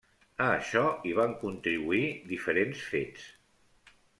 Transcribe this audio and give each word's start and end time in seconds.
A 0.45 0.45
això 0.53 0.81
hi 1.09 1.11
van 1.19 1.35
contribuir 1.43 2.01
diferents 2.33 2.83
fets. 2.95 3.29